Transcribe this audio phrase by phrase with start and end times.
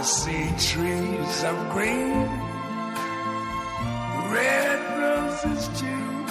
[0.00, 2.28] See trees of green,
[4.30, 6.26] red roses too.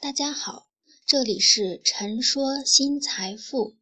[0.00, 0.68] 大家好，
[1.04, 3.76] 这里是陈说新财富。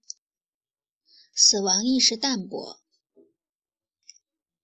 [1.35, 2.81] 死亡意识淡薄。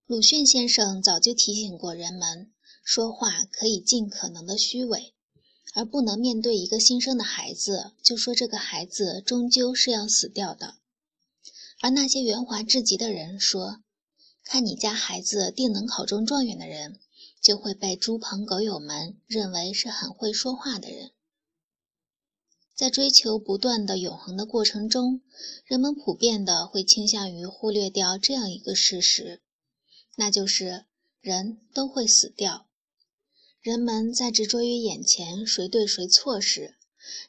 [0.05, 2.51] 鲁迅先生早就提醒过人们，
[2.83, 5.13] 说话可以尽可能的虚伪，
[5.73, 10.78] 而不能面对一个新生的孩子就说这个孩子终究是要死掉的。
[11.81, 13.81] 而那些圆滑至极的人说
[14.43, 16.99] ：“看你家孩子定能考中状元的人，
[17.41, 21.11] 就会被猪朋狗友们认为是很会说话的人。”
[22.75, 25.21] 在追求不断的永恒的过程中，
[25.65, 29.41] 人们普遍的会倾向于忽略掉这样一个事实，
[30.15, 30.85] 那就是
[31.19, 32.67] 人都会死掉。
[33.59, 36.77] 人们在执着于眼前谁对谁错时，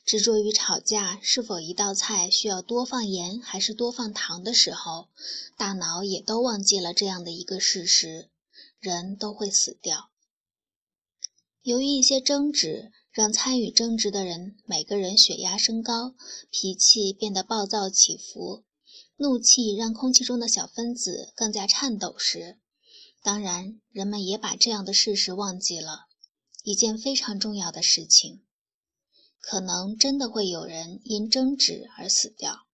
[0.04, 5.08] 执着于吵架是否一道菜需要多放盐还是多放糖的时候，
[5.56, 8.30] 大脑也都忘记了这样的一个事实：
[8.78, 10.10] 人都会死掉。
[11.62, 12.92] 由于一些争执。
[13.12, 16.14] 让参与争执的人每个人血压升高，
[16.48, 18.62] 脾气变得暴躁起伏，
[19.16, 22.60] 怒气让空气中的小分子更加颤抖时，
[23.20, 26.06] 当然，人们也把这样的事实忘记了，
[26.62, 28.42] 一件非常重要的事情，
[29.40, 32.66] 可能真的会有人因争执而死掉。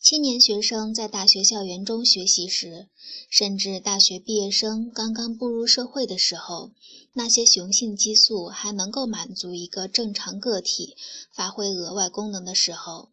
[0.00, 2.88] 青年学生在大学校园中学习时，
[3.30, 6.72] 甚至大学毕业生刚刚步入社会的时候，
[7.12, 10.96] 那些雄性激素还能够满足一个正常个体
[11.32, 13.10] 发挥额外功能的时候，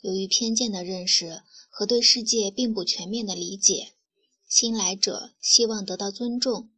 [0.00, 3.92] 由于偏见的认识和对世界并不全面的理解，
[4.48, 6.70] 新来者希望得到尊重，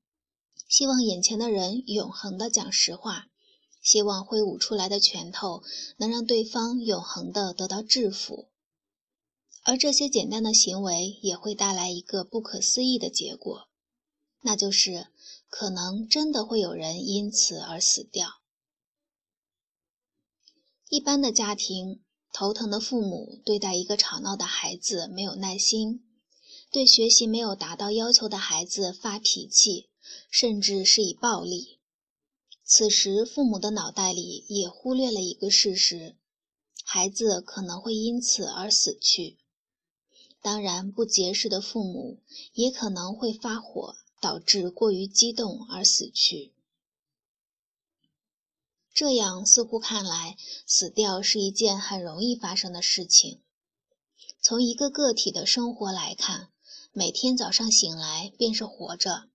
[0.67, 3.29] 希望眼前的人永恒的讲实话，
[3.83, 5.63] 希望挥舞出来的拳头
[5.99, 8.49] 能让对方永恒的得到制服。
[9.65, 13.69] 而这些简单的行为也会带来一个不可思议的结果，
[14.41, 15.09] 那就是
[15.49, 18.41] 可能真的会有人因此而死掉。
[20.89, 26.05] 一般的家庭，头疼的父母对待一个吵闹的孩子没有耐心，
[26.71, 29.91] 对学习没有达到要求的孩子发脾气，
[30.31, 31.79] 甚至是以暴力。
[32.75, 36.17] 此时，父母的脑袋里也忽略了一个事实：
[36.83, 39.37] 孩子可能会因此而死去。
[40.41, 42.23] 当然，不节制的父母
[42.55, 46.55] 也可能会发火，导致过于激动而死去。
[48.95, 53.43] 这样似乎看来，死掉是一件很容易发生的事情。
[54.41, 56.49] 从一个个体的生活来看，
[56.93, 59.29] 每天早上醒来便是活着；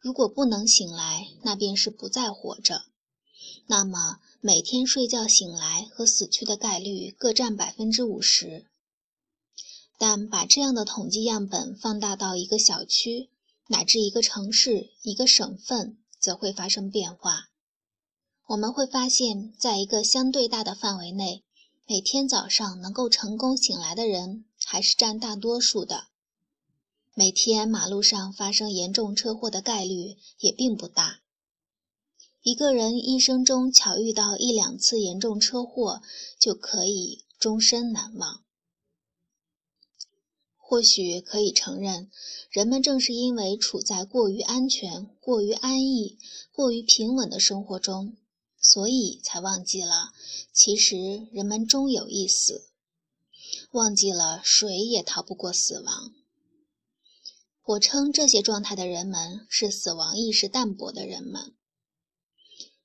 [0.00, 2.86] 如果不能醒来，那便是不再活着。
[3.66, 8.66] 那么，每天睡觉醒来和死去的概率各占百分之五十。
[9.98, 13.28] 但把这样的统计样本放大到一个小区，
[13.68, 17.50] 乃至一个城市、一个省份，则会发生变化。
[18.46, 21.44] 我们会发现，在一个相对大的范围内，
[21.86, 26.08] 每天早上能够成功醒来的人还是占大多数的。
[27.20, 31.20] 每天马路上发生严重车祸的概率也并不大。
[32.40, 36.00] 一个人一生中巧遇到一两次严重车祸，
[36.38, 38.42] 就可以终身难忘。
[40.56, 42.10] 或许可以承认，
[42.48, 46.16] 人们正是因为处在过于安全、过于安逸、
[46.50, 48.16] 过于平稳的生活中，
[48.58, 50.14] 所以才忘记了，
[50.54, 52.70] 其实人们终有一死，
[53.72, 56.14] 忘记了谁也逃不过死亡。
[57.70, 61.54] 我称这些状态的人们是死亡意识淡薄的人们。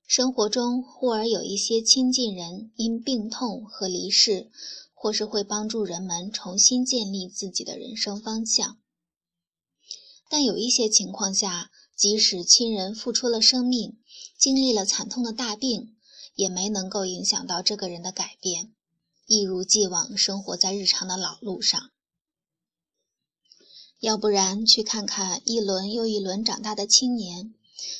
[0.06, 4.50] 生活中忽而有一些亲近人因病痛和离世。
[4.98, 8.78] 或是会帮助人们重新建立自己的人生方向，
[10.28, 13.98] 但有一些情况下，即使亲人付出了生命，
[14.38, 15.94] 经历了惨痛的大病，
[16.34, 18.72] 也没能够影响到这个人的改变，
[19.26, 21.90] 一如既往生活在日常的老路上。
[24.00, 27.54] 要不然，去看看一轮又一轮长大的青年，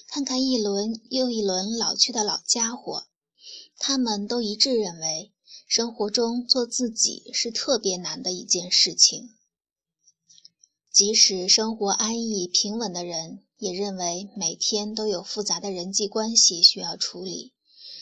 [0.06, 3.06] 看看一轮又一轮老去的老家伙，
[3.78, 5.32] 他们都一致认为。
[5.68, 9.30] 生活中做自己是特别难的一件事情，
[10.92, 17.52] 即使生活安逸平稳的人，也认为每天都有复杂的人际关系需要处理，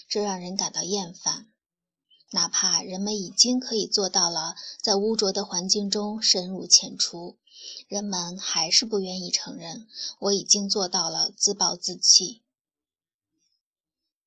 [0.06, 1.48] 这让人感到厌烦。
[2.32, 7.38] 哪怕人们已经可以做到了在污浊的环境中深入浅出，
[7.88, 9.86] 人们还是不愿意承认
[10.20, 12.42] 我已经做到了自暴自弃。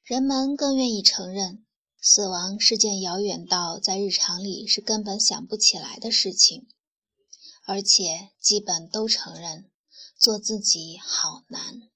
[0.04, 1.64] 人们更愿意承认。
[2.00, 6.68] 死亡是件遥远到在日常里是根本想不起来的事情。
[7.66, 9.70] 而且基本都承认，
[10.18, 11.90] 做自己好难。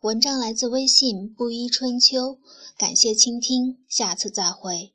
[0.00, 2.38] 文章来自微信布衣春秋，
[2.78, 4.94] 感谢倾听，下次再会。